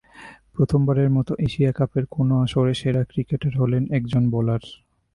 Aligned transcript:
প্রথমবারের 0.55 1.09
মতো 1.09 1.31
এশিয়া 1.39 1.71
কাপের 1.71 2.05
কোনো 2.09 2.33
আসরে 2.41 2.73
সেরা 2.73 3.03
ক্রিকেটার 3.03 3.53
হলেন 3.57 3.83
একজন 3.91 4.23
বোলার। 4.29 4.63